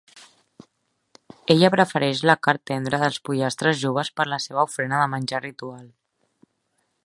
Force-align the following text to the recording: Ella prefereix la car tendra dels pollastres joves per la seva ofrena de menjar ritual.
Ella 1.55 1.69
prefereix 1.75 2.23
la 2.29 2.35
car 2.47 2.55
tendra 2.71 3.01
dels 3.03 3.19
pollastres 3.29 3.79
joves 3.85 4.11
per 4.21 4.29
la 4.33 4.43
seva 4.47 4.65
ofrena 4.71 5.03
de 5.03 5.11
menjar 5.15 5.43
ritual. 5.47 5.89